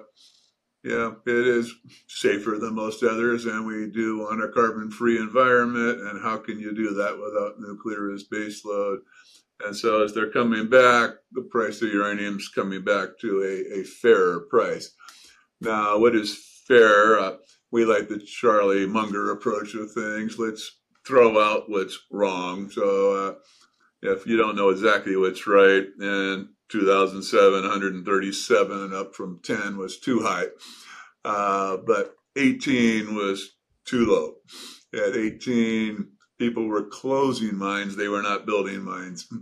[0.84, 1.74] yeah, it is
[2.08, 6.00] safer than most others, and we do want a carbon free environment.
[6.00, 9.00] And how can you do that without nuclear as baseload?
[9.66, 13.80] And so, as they're coming back, the price of uranium is coming back to a,
[13.80, 14.94] a fairer price.
[15.60, 17.20] Now, what is fair?
[17.20, 17.38] Uh,
[17.70, 20.40] we like the Charlie Munger approach of things.
[20.40, 20.79] Let's
[21.10, 22.70] throw out what's wrong.
[22.70, 23.34] So, uh,
[24.04, 30.22] if you don't know exactly what's right, and 2007, 137 up from 10 was too
[30.22, 30.46] high.
[31.26, 34.36] Uh, but 18 was too low.
[34.94, 39.28] At 18, people were closing mines, they were not building mines.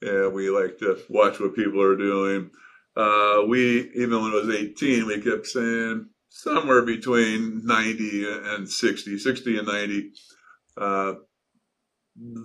[0.00, 2.52] Yeah, we like to watch what people are doing.
[2.96, 9.18] Uh, we, even when it was 18, we kept saying somewhere between 90 and 60,
[9.18, 10.12] 60 and 90.
[10.78, 11.14] Uh,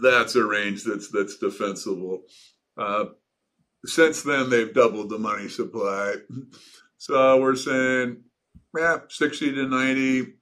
[0.02, 2.24] that's a range that's that's defensible.
[2.78, 3.06] Uh,
[3.86, 6.16] since then, they've doubled the money supply.
[6.98, 8.24] So we're saying,
[8.78, 10.36] yeah, 60 to 90,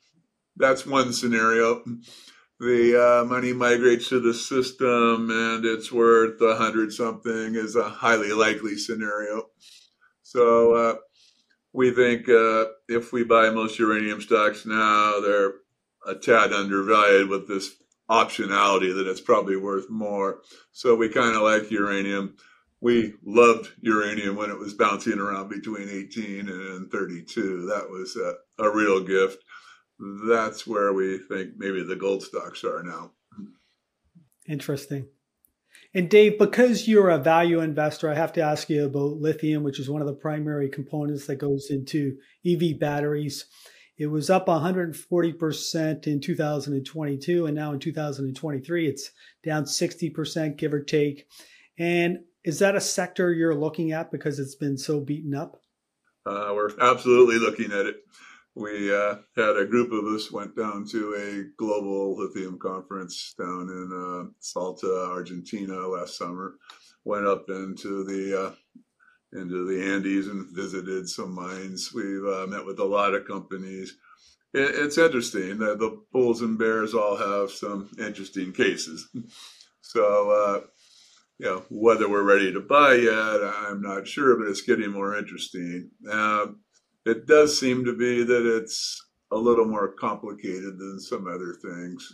[0.58, 1.84] that's one scenario.
[2.60, 7.90] The uh, money migrates to the system and it's worth a hundred something is a
[7.90, 9.48] highly likely scenario.
[10.22, 10.96] So uh,
[11.74, 15.54] we think uh, if we buy most uranium stocks now, they're
[16.06, 17.72] a tad undervalued with this
[18.12, 20.42] optionality that it's probably worth more.
[20.72, 22.36] So we kind of like uranium
[22.82, 27.68] we loved uranium when it was bouncing around between 18 and 32.
[27.68, 29.44] That was a, a, real gift.
[30.28, 33.12] That's where we think maybe the gold stocks are now.
[34.48, 35.08] Interesting.
[35.94, 39.80] And Dave, because you're a value investor, I have to ask you about lithium, which
[39.80, 43.46] is one of the primary components that goes into EV batteries.
[44.02, 49.12] It was up 140% in 2022, and now in 2023, it's
[49.44, 51.28] down 60%, give or take.
[51.78, 55.62] And is that a sector you're looking at because it's been so beaten up?
[56.26, 57.98] Uh, we're absolutely looking at it.
[58.56, 63.70] We uh, had a group of us went down to a global lithium conference down
[63.70, 66.56] in uh, Salta, Argentina last summer.
[67.04, 68.52] Went up into the uh,
[69.34, 71.92] into the Andes and visited some mines.
[71.94, 73.96] We've uh, met with a lot of companies.
[74.54, 79.10] It, it's interesting that the bulls and bears all have some interesting cases.
[79.84, 80.62] So uh,
[81.42, 85.18] you know, whether we're ready to buy yet, I'm not sure, but it's getting more
[85.18, 85.90] interesting.
[86.10, 86.48] Uh,
[87.04, 92.08] it does seem to be that it's a little more complicated than some other things.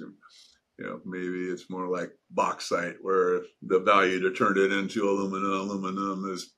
[0.80, 5.52] You know, maybe it's more like bauxite, where the value to turn it into aluminum,
[5.52, 6.54] aluminum is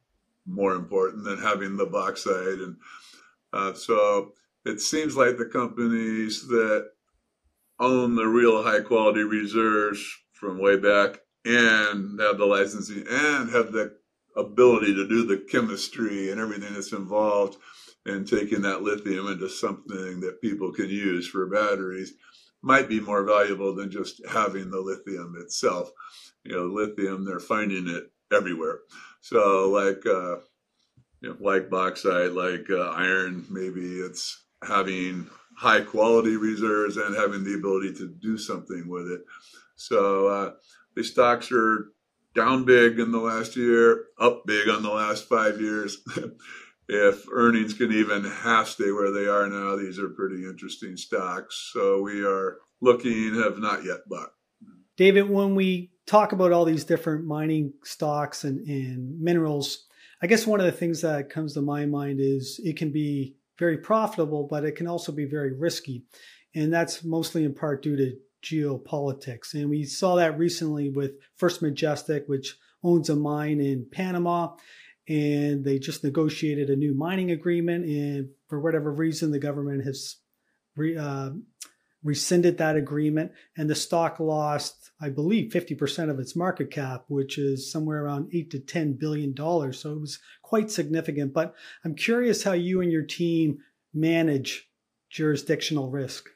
[0.49, 2.59] more important than having the bauxite.
[2.59, 2.77] And
[3.53, 4.33] uh, so
[4.65, 6.89] it seems like the companies that
[7.79, 13.71] own the real high quality reserves from way back and have the licensing and have
[13.71, 13.95] the
[14.35, 17.57] ability to do the chemistry and everything that's involved
[18.05, 22.13] in taking that lithium into something that people can use for batteries
[22.61, 25.91] might be more valuable than just having the lithium itself.
[26.43, 28.79] You know, lithium, they're finding it everywhere.
[29.21, 30.37] So, like, uh,
[31.21, 35.27] you know, like bauxite, like uh, iron, maybe it's having
[35.57, 39.21] high quality reserves and having the ability to do something with it.
[39.75, 40.51] So, uh,
[40.95, 41.91] the stocks are
[42.35, 45.97] down big in the last year, up big on the last five years.
[46.89, 51.71] if earnings can even half stay where they are now, these are pretty interesting stocks.
[51.73, 54.31] So we are looking, have not yet bought.
[54.99, 59.85] David, when we talk about all these different mining stocks and, and minerals,
[60.21, 63.37] I guess one of the things that comes to my mind is it can be
[63.57, 66.03] very profitable, but it can also be very risky.
[66.53, 69.53] And that's mostly in part due to geopolitics.
[69.53, 74.49] And we saw that recently with First Majestic, which owns a mine in Panama.
[75.07, 77.85] And they just negotiated a new mining agreement.
[77.85, 80.17] And for whatever reason, the government has
[80.75, 81.29] re, uh,
[82.03, 83.31] rescinded that agreement.
[83.57, 88.29] And the stock lost, I believe, 50% of its market cap, which is somewhere around
[88.33, 89.79] 8 to 10 billion dollars.
[89.79, 91.33] So it was quite significant.
[91.33, 93.59] But I'm curious how you and your team
[93.93, 94.69] manage
[95.09, 96.29] jurisdictional risk.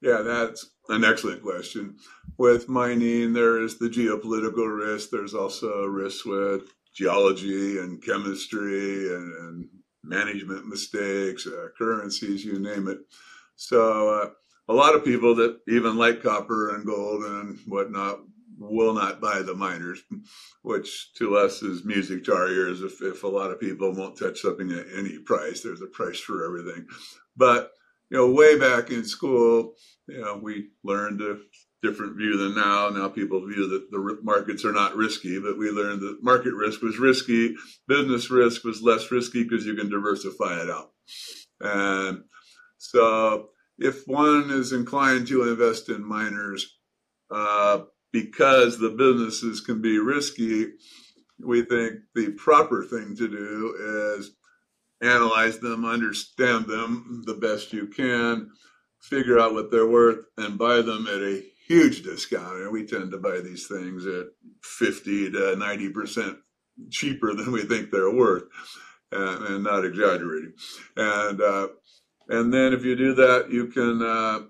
[0.00, 1.96] Yeah, that's an excellent question.
[2.36, 5.10] With mining, there is the geopolitical risk.
[5.10, 9.68] There's also risk with geology and chemistry and, and
[10.02, 12.98] management mistakes, uh, currencies, you name it.
[13.54, 14.30] So, uh,
[14.68, 18.20] a lot of people that even like copper and gold and whatnot
[18.58, 20.02] will not buy the miners,
[20.62, 22.80] which to us is music to our ears.
[22.82, 26.20] If, if a lot of people won't touch something at any price, there's a price
[26.20, 26.86] for everything.
[27.36, 27.72] But
[28.10, 29.74] you know, way back in school,
[30.06, 31.38] you know, we learned a
[31.82, 32.90] different view than now.
[32.90, 36.82] Now people view that the markets are not risky, but we learned that market risk
[36.82, 37.54] was risky.
[37.88, 40.92] Business risk was less risky because you can diversify it out.
[41.60, 42.24] And
[42.78, 46.78] so if one is inclined to invest in miners,
[47.30, 47.80] uh,
[48.12, 50.66] because the businesses can be risky,
[51.40, 54.32] we think the proper thing to do is
[55.02, 58.50] analyze them, understand them the best you can,
[59.00, 62.58] figure out what they're worth, and buy them at a huge discount.
[62.58, 64.26] And we tend to buy these things at
[64.62, 66.36] 50 to 90%
[66.90, 68.44] cheaper than we think they're worth,
[69.10, 70.52] and, and not exaggerating.
[70.96, 71.68] And uh,
[72.32, 74.40] and then if you do that, you can uh,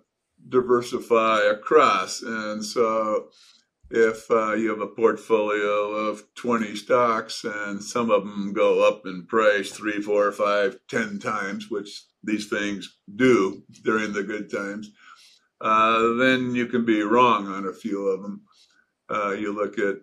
[0.48, 2.22] diversify across.
[2.22, 3.30] And so
[3.90, 9.04] if uh, you have a portfolio of 20 stocks and some of them go up
[9.04, 14.92] in price three, four, five, ten times, which these things do during the good times,
[15.60, 18.42] uh, then you can be wrong on a few of them.
[19.10, 19.96] Uh, you look at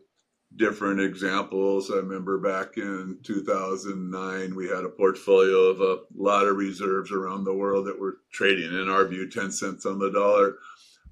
[0.55, 1.91] different examples.
[1.91, 7.43] I remember back in 2009, we had a portfolio of a lot of reserves around
[7.43, 10.55] the world that were trading, in our view, 10 cents on the dollar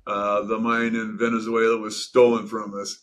[0.07, 2.97] uh, the mine in Venezuela was stolen from us.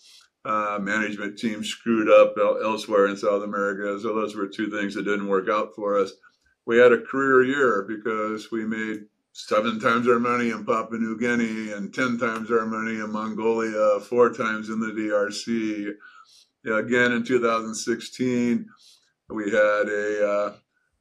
[0.44, 3.98] Uh, management team screwed up elsewhere in South America.
[4.00, 6.12] So those were two things that didn't work out for us.
[6.66, 11.18] We had a career year because we made seven times our money in Papua New
[11.18, 15.92] Guinea and 10 times our money in Mongolia, four times in the DRC.
[16.78, 18.66] again, in 2016,
[19.28, 20.52] we had a uh,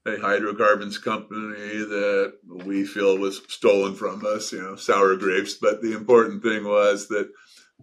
[0.06, 5.54] a hydrocarbons company that we feel was stolen from us, you know, sour grapes.
[5.54, 7.32] But the important thing was that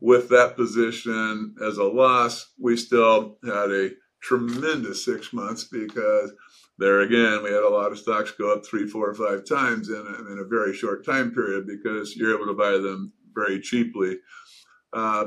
[0.00, 6.32] with that position as a loss, we still had a tremendous six months because
[6.80, 9.96] there again, we had a lot of stocks go up three, four, five times in
[9.96, 14.18] a, in a very short time period because you're able to buy them very cheaply.
[14.92, 15.26] Uh,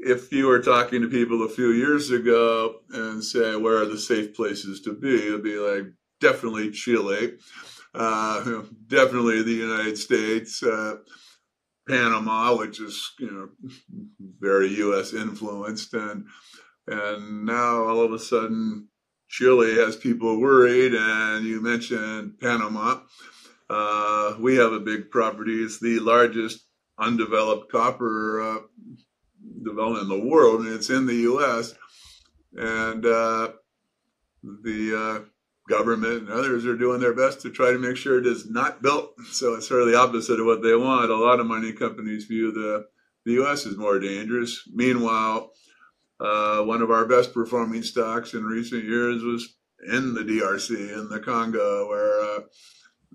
[0.00, 3.98] if you were talking to people a few years ago and say, where are the
[3.98, 5.14] safe places to be?
[5.28, 5.86] It'd be like,
[6.20, 7.32] definitely Chile,
[7.94, 10.96] uh, definitely the United States, uh,
[11.88, 13.48] Panama, which is you know
[14.40, 15.12] very U.S.
[15.12, 16.24] influenced, and
[16.86, 18.88] and now all of a sudden
[19.28, 20.94] Chile has people worried.
[20.94, 23.00] And you mentioned Panama.
[23.68, 25.62] Uh, we have a big property.
[25.62, 26.64] It's the largest
[26.98, 28.58] undeveloped copper uh,
[29.62, 31.74] development in the world, and it's in the U.S.
[32.54, 33.52] And uh,
[34.42, 35.28] the uh,
[35.68, 38.82] government and others are doing their best to try to make sure it is not
[38.82, 39.14] built.
[39.32, 41.10] So it's sort of the opposite of what they want.
[41.10, 42.86] A lot of mining companies view the
[43.24, 43.66] the U.S.
[43.66, 44.68] as more dangerous.
[44.72, 45.50] Meanwhile,
[46.24, 49.56] uh, one of our best performing stocks in recent years was
[49.92, 52.40] in the DRC, in the Congo, where, uh,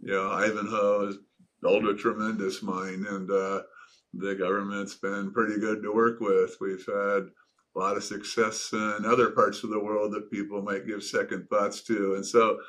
[0.01, 1.17] you know, Ivanhoe has
[1.61, 3.61] built a tremendous mine and uh,
[4.13, 6.57] the government's been pretty good to work with.
[6.61, 7.29] We've had
[7.75, 11.47] a lot of success in other parts of the world that people might give second
[11.49, 12.15] thoughts to.
[12.15, 12.59] And so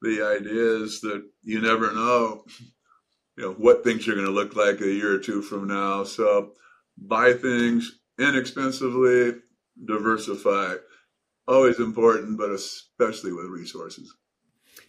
[0.00, 2.44] the idea is that you never know,
[3.36, 6.04] you know, what things are going to look like a year or two from now.
[6.04, 6.52] So
[6.96, 9.34] buy things inexpensively,
[9.84, 10.74] diversify.
[11.48, 14.14] Always important, but especially with resources.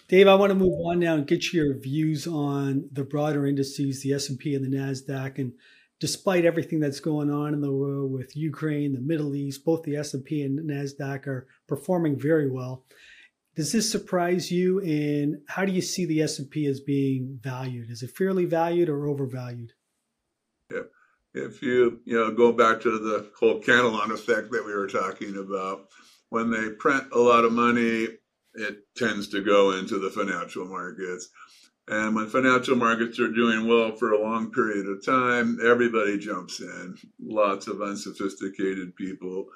[0.08, 4.04] Dave, I want to move on now and get your views on the broader indices,
[4.04, 5.54] the S&P and the Nasdaq and
[6.00, 9.96] despite everything that's going on in the world with Ukraine, the Middle East, both the
[9.96, 12.84] S&P and Nasdaq are performing very well.
[13.56, 17.90] Does this surprise you and how do you see the S&P as being valued?
[17.90, 19.72] Is it fairly valued or overvalued?
[21.34, 25.38] If you, you know, go back to the whole Cantillon effect that we were talking
[25.38, 25.88] about,
[26.30, 28.08] when they print a lot of money,
[28.56, 31.30] it tends to go into the financial markets.
[31.88, 36.62] And when financial markets are doing well for a long period of time, everybody jumps
[36.62, 39.48] in, lots of unsophisticated people.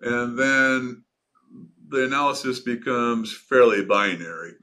[0.00, 1.04] And then
[1.88, 4.54] the analysis becomes fairly binary.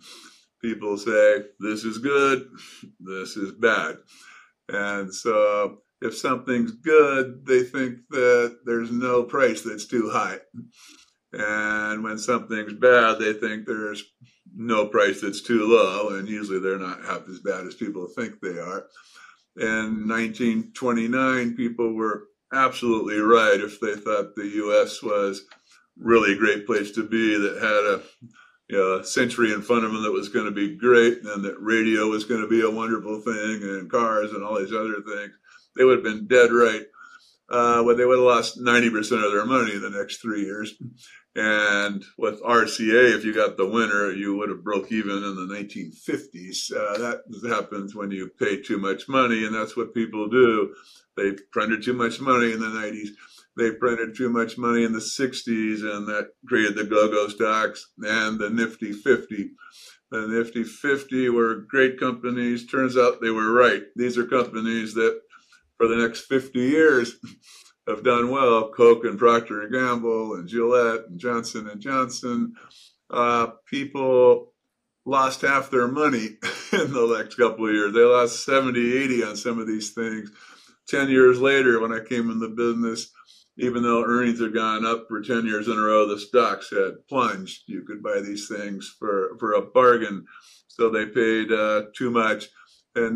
[0.61, 2.49] People say, this is good,
[2.99, 3.97] this is bad.
[4.69, 10.37] And so if something's good, they think that there's no price that's too high.
[11.33, 14.03] And when something's bad, they think there's
[14.55, 18.39] no price that's too low, and usually they're not half as bad as people think
[18.41, 18.87] they are.
[19.57, 25.03] In 1929, people were absolutely right if they thought the U.S.
[25.03, 25.43] was
[25.97, 28.01] really a great place to be that had a
[28.69, 31.59] you know, century in front of them that was going to be great and that
[31.59, 35.33] radio was going to be a wonderful thing and cars and all these other things.
[35.77, 36.83] They would have been dead right.
[37.49, 40.73] Uh, they would have lost 90% of their money in the next three years.
[41.35, 45.53] And with RCA, if you got the winner, you would have broke even in the
[45.53, 46.71] 1950s.
[46.75, 50.73] Uh, that happens when you pay too much money, and that's what people do.
[51.15, 53.09] They printed too much money in the 90s.
[53.55, 58.39] They printed too much money in the 60s, and that created the go-go stocks and
[58.39, 59.51] the Nifty 50.
[60.09, 62.65] The Nifty 50 were great companies.
[62.65, 63.83] Turns out they were right.
[63.95, 65.21] These are companies that,
[65.77, 67.17] for the next 50 years,
[67.87, 68.69] have done well.
[68.69, 72.53] Coke and Procter and Gamble and Gillette and Johnson and Johnson.
[73.09, 74.53] Uh, people
[75.05, 76.25] lost half their money
[76.73, 77.93] in the next couple of years.
[77.93, 80.29] They lost 70, 80 on some of these things.
[80.89, 83.11] 10 years later, when I came in the business,
[83.57, 87.07] even though earnings had gone up for 10 years in a row, the stocks had
[87.09, 87.63] plunged.
[87.67, 90.25] You could buy these things for, for a bargain.
[90.67, 92.49] So they paid uh, too much.
[92.95, 93.15] In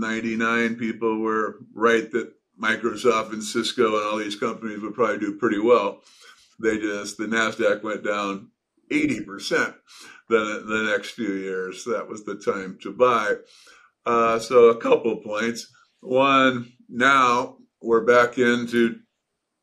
[0.00, 5.36] 1999, people were right that Microsoft and Cisco and all these companies would probably do
[5.36, 6.00] pretty well.
[6.60, 8.50] They just, the NASDAQ went down
[8.90, 9.74] 80%
[10.28, 11.84] the, the next few years.
[11.84, 13.34] That was the time to buy.
[14.06, 15.72] Uh, so, a couple points.
[16.00, 19.00] One, now we're back into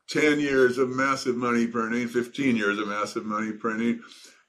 [0.08, 4.00] 10 years of massive money printing, 15 years of massive money printing.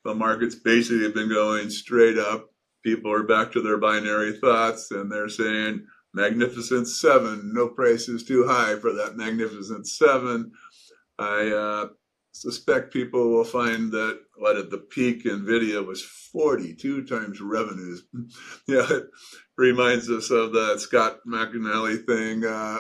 [0.04, 2.50] The markets basically have been going straight up.
[2.84, 7.52] People are back to their binary thoughts and they're saying, Magnificent Seven.
[7.54, 10.52] No price is too high for that Magnificent Seven.
[11.18, 11.88] I uh,
[12.34, 18.04] suspect people will find that what at the peak Nvidia was 42 times revenues.
[18.68, 19.06] yeah, it
[19.58, 22.46] reminds us of the Scott McNealy thing.
[22.46, 22.80] Uh,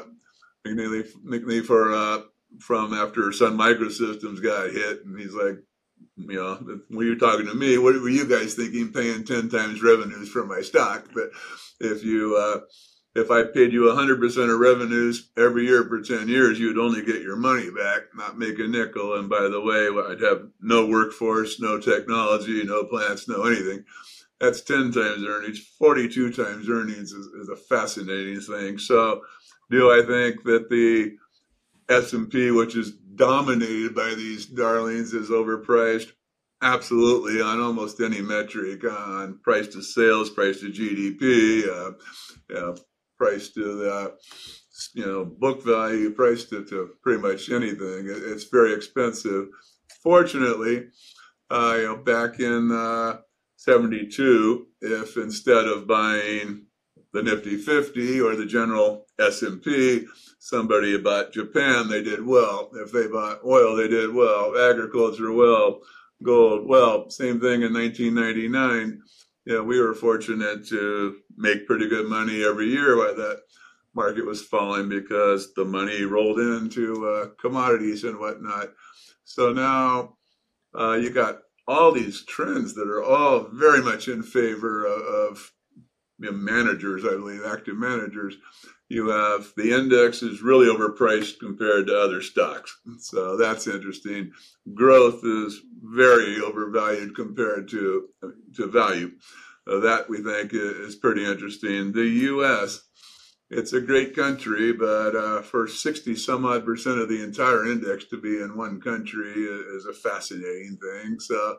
[0.65, 2.21] McNealy, McNealy for uh,
[2.59, 5.57] from after Sun Microsystems got hit, and he's like,
[6.17, 9.81] you know, when you're talking to me, what were you guys thinking paying 10 times
[9.81, 11.07] revenues for my stock?
[11.13, 11.29] But
[11.79, 12.61] if you uh,
[13.15, 17.21] if I paid you 100% of revenues every year for 10 years, you'd only get
[17.21, 19.15] your money back, not make a nickel.
[19.15, 23.85] And by the way, I'd have no workforce, no technology, no plants, no anything.
[24.39, 25.59] That's 10 times earnings.
[25.77, 28.79] 42 times earnings is, is a fascinating thing.
[28.79, 29.21] So
[29.69, 31.15] do I think that the
[31.89, 36.11] S&P, which is dominated by these darlings, is overpriced?
[36.61, 41.67] Absolutely, on almost any metric, on price to sales, price to GDP,
[42.55, 42.75] uh,
[43.17, 44.13] price to the
[44.93, 48.07] you know book value, price to, to pretty much anything.
[48.07, 49.47] It, it's very expensive.
[50.01, 50.87] Fortunately,
[51.49, 53.19] uh, you know, back in uh,
[53.57, 56.65] 72, if instead of buying
[57.13, 60.05] the Nifty 50 or the general S&P,
[60.39, 62.69] somebody bought Japan, they did well.
[62.73, 64.57] If they bought oil, they did well.
[64.57, 65.81] Agriculture, well.
[66.21, 67.09] Gold, well.
[67.09, 69.01] Same thing in 1999
[69.45, 73.41] yeah, we were fortunate to make pretty good money every year while that
[73.93, 78.69] market was falling because the money rolled into uh, commodities and whatnot.
[79.25, 80.15] So now
[80.77, 85.51] uh, you got all these trends that are all very much in favor of, of
[86.19, 88.35] you know, managers, I believe, active managers.
[88.89, 92.77] You have the index is really overpriced compared to other stocks.
[92.99, 94.31] So that's interesting.
[94.73, 98.09] Growth is very overvalued compared to,
[98.55, 99.11] to value.
[99.65, 101.93] Uh, that we think is pretty interesting.
[101.93, 102.81] The U.S
[103.55, 108.05] it's a great country, but uh, for 60 some odd percent of the entire index
[108.05, 111.19] to be in one country is a fascinating thing.
[111.19, 111.57] So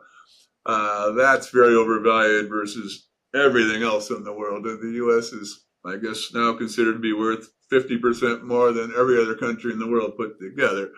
[0.65, 4.65] uh, that's very overvalued versus everything else in the world.
[4.65, 5.31] And the U.S.
[5.31, 9.79] is, I guess, now considered to be worth 50% more than every other country in
[9.79, 10.91] the world put together.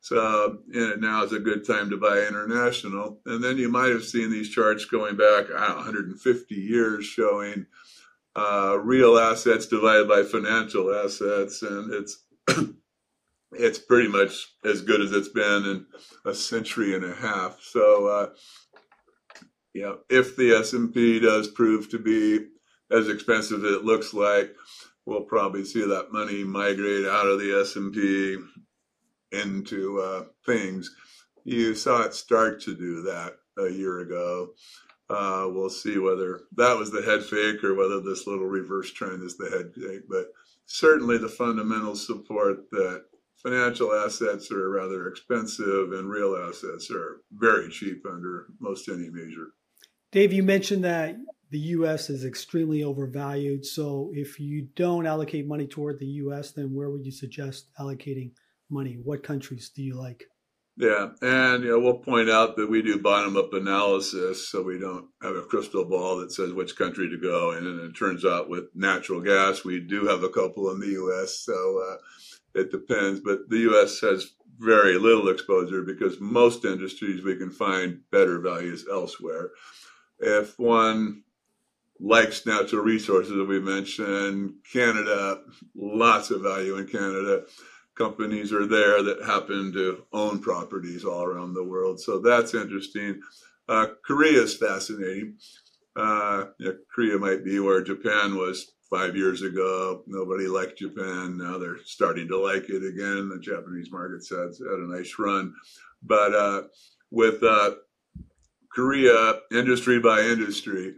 [0.00, 3.20] So now is a good time to buy international.
[3.26, 7.66] And then you might have seen these charts going back 150 years showing
[8.34, 12.24] uh, real assets divided by financial assets, and it's
[13.52, 15.86] it's pretty much as good as it's been in
[16.24, 17.60] a century and a half.
[17.60, 18.28] So, uh,
[19.74, 22.46] yeah, if the S and P does prove to be
[22.92, 24.54] as expensive as it looks like,
[25.06, 28.38] we'll probably see that money migrate out of the S and P
[29.32, 30.94] into uh, things.
[31.44, 34.50] You saw it start to do that a year ago.
[35.10, 39.22] Uh, we'll see whether that was the head fake or whether this little reverse trend
[39.22, 40.02] is the head fake.
[40.08, 40.26] But
[40.66, 43.04] certainly the fundamental support that
[43.42, 49.48] financial assets are rather expensive and real assets are very cheap under most any measure.
[50.12, 51.16] Dave, you mentioned that
[51.52, 52.08] the U.S.
[52.08, 53.66] is extremely overvalued.
[53.66, 58.32] So if you don't allocate money toward the U.S., then where would you suggest allocating
[58.70, 58.98] money?
[59.04, 60.24] What countries do you like?
[60.78, 64.78] Yeah, and you know we'll point out that we do bottom up analysis, so we
[64.78, 67.50] don't have a crystal ball that says which country to go.
[67.50, 71.40] And it turns out with natural gas, we do have a couple in the U.S.,
[71.40, 71.96] so uh,
[72.58, 73.20] it depends.
[73.20, 74.00] But the U.S.
[74.00, 79.50] has very little exposure because most industries we can find better values elsewhere.
[80.18, 81.24] If one
[82.02, 85.40] likes natural resources that we mentioned, Canada,
[85.74, 87.44] lots of value in Canada
[87.96, 92.00] companies are there that happen to own properties all around the world.
[92.00, 93.20] So that's interesting.
[93.68, 95.36] Uh, Korea is fascinating.
[95.94, 96.46] Uh,
[96.94, 100.02] Korea might be where Japan was five years ago.
[100.06, 101.36] Nobody liked Japan.
[101.36, 103.28] Now they're starting to like it again.
[103.28, 105.54] The Japanese market's had, had a nice run.
[106.02, 106.62] But uh,
[107.10, 107.72] with uh,
[108.74, 110.94] Korea, industry by industry,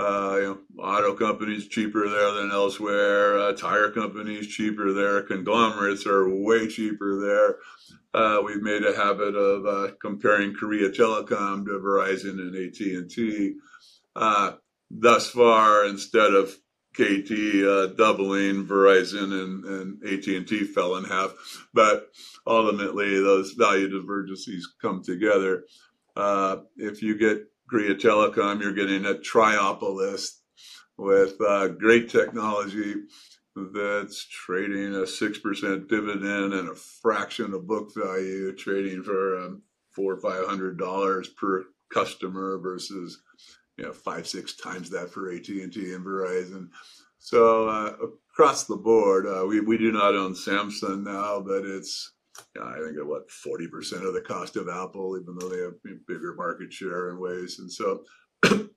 [0.00, 0.42] uh, you
[0.76, 3.38] know, auto companies cheaper there than elsewhere.
[3.38, 5.22] Uh, tire companies cheaper there.
[5.22, 7.56] Conglomerates are way cheaper there.
[8.14, 13.10] Uh, we've made a habit of uh, comparing Korea Telecom to Verizon and AT and
[13.10, 13.56] T.
[14.16, 14.52] Uh,
[14.90, 16.56] thus far, instead of
[16.94, 17.30] KT
[17.62, 21.34] uh, doubling, Verizon and, and AT and T fell in half.
[21.74, 22.08] But
[22.46, 25.64] ultimately, those value divergences come together.
[26.76, 30.38] if you get Korea Telecom, you're getting a triopolis
[30.98, 32.96] with uh, great technology
[33.54, 39.62] that's trading a 6% dividend and a fraction of book value, trading for um,
[39.92, 43.22] four or five hundred dollars per customer versus
[43.76, 46.68] you know five six times that for AT&T and Verizon.
[47.18, 47.96] So uh,
[48.32, 52.12] across the board, uh, we we do not own Samsung now, but it's
[52.60, 56.06] I think at what forty percent of the cost of Apple, even though they have
[56.06, 58.04] bigger market share in ways, and so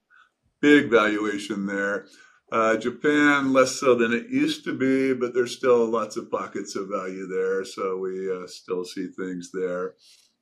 [0.61, 2.07] big valuation there.
[2.51, 6.75] Uh, Japan less so than it used to be, but there's still lots of pockets
[6.75, 9.95] of value there, so we uh, still see things there,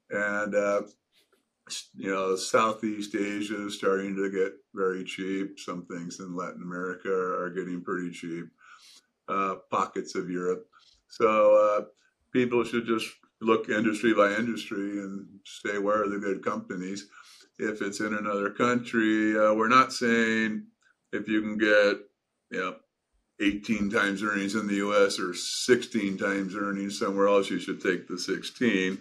[0.10, 0.82] and uh,
[1.96, 5.58] you know Southeast Asia is starting to get very cheap.
[5.58, 8.46] Some things in Latin America are getting pretty cheap.
[9.30, 10.68] Uh, pockets of Europe,
[11.08, 11.86] so uh,
[12.32, 13.08] people should just
[13.42, 17.08] look industry by industry and say where are the good companies.
[17.60, 20.66] If it's in another country, uh, we're not saying
[21.12, 21.98] if you can get
[22.50, 22.76] you know
[23.42, 25.20] 18 times earnings in the U.S.
[25.20, 28.98] or 16 times earnings somewhere else, you should take the 16.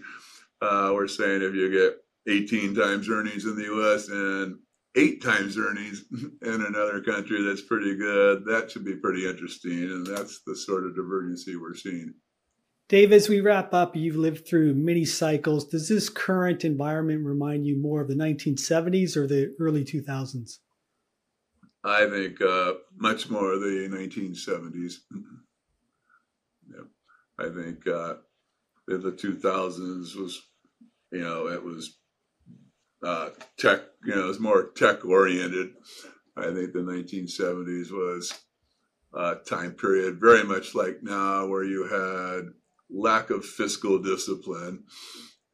[0.63, 1.99] Uh, we're saying if you get
[2.33, 4.09] 18 times earnings in the U.S.
[4.09, 4.59] and
[4.97, 6.05] eight times earnings
[6.43, 8.45] in another country, that's pretty good.
[8.45, 12.15] That should be pretty interesting, and that's the sort of divergency we're seeing.
[12.91, 15.65] Dave, as we wrap up, you've lived through many cycles.
[15.65, 20.59] Does this current environment remind you more of the 1970s or the early 2000s?
[21.85, 24.95] I think uh, much more of the 1970s.
[26.69, 26.83] yeah.
[27.39, 28.15] I think uh,
[28.89, 30.43] the 2000s was,
[31.13, 31.97] you know, it was
[33.05, 35.75] uh, tech, you know, it was more tech oriented.
[36.37, 38.37] I think the 1970s was
[39.15, 42.53] a time period very much like now where you had
[42.93, 44.85] lack of fiscal discipline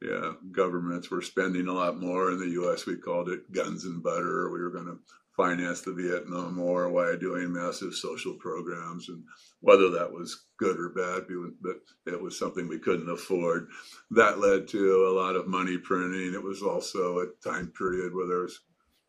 [0.01, 2.31] yeah, governments were spending a lot more.
[2.31, 4.51] In the U.S., we called it guns and butter.
[4.51, 4.99] We were going to
[5.35, 9.23] finance the Vietnam War while doing massive social programs, and
[9.61, 11.23] whether that was good or bad,
[11.61, 11.77] but
[12.11, 13.69] it was something we couldn't afford.
[14.11, 16.33] That led to a lot of money printing.
[16.33, 18.59] It was also a time period where there was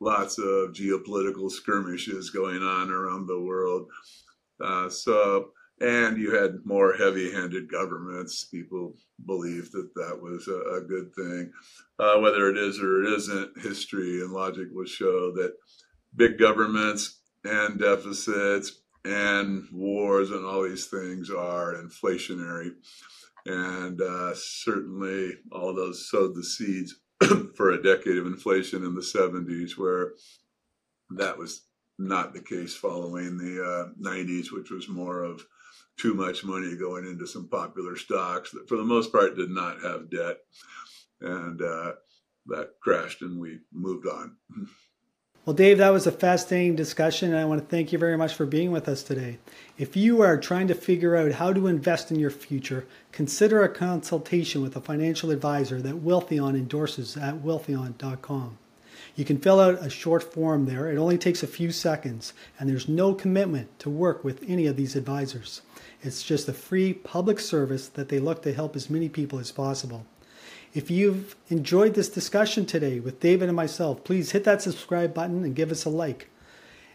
[0.00, 3.88] lots of geopolitical skirmishes going on around the world.
[4.62, 5.50] Uh, so
[5.80, 8.44] and you had more heavy-handed governments.
[8.44, 8.94] People
[9.26, 11.52] believed that that was a, a good thing.
[11.98, 15.54] Uh, whether it is or it isn't, history and logic will show that
[16.16, 22.70] big governments and deficits and wars and all these things are inflationary.
[23.46, 26.96] And uh, certainly all those sowed the seeds
[27.56, 30.12] for a decade of inflation in the 70s, where
[31.10, 31.62] that was
[31.98, 35.44] not the case following the uh, 90s, which was more of
[35.98, 39.82] too much money going into some popular stocks that, for the most part, did not
[39.82, 40.38] have debt.
[41.20, 41.92] And uh,
[42.46, 44.36] that crashed and we moved on.
[45.48, 48.34] Well, Dave, that was a fascinating discussion, and I want to thank you very much
[48.34, 49.38] for being with us today.
[49.78, 53.68] If you are trying to figure out how to invest in your future, consider a
[53.70, 58.58] consultation with a financial advisor that Wealthion endorses at wealthion.com.
[59.18, 60.88] You can fill out a short form there.
[60.88, 64.76] It only takes a few seconds, and there's no commitment to work with any of
[64.76, 65.60] these advisors.
[66.02, 69.50] It's just a free public service that they look to help as many people as
[69.50, 70.06] possible.
[70.72, 75.42] If you've enjoyed this discussion today with David and myself, please hit that subscribe button
[75.42, 76.28] and give us a like.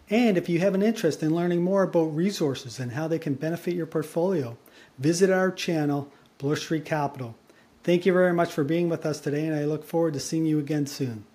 [0.10, 3.34] And if you have an interest in learning more about resources and how they can
[3.34, 4.56] benefit your portfolio,
[4.98, 7.36] visit our channel, Bloor Street Capital.
[7.84, 10.46] Thank you very much for being with us today, and I look forward to seeing
[10.46, 11.26] you again soon.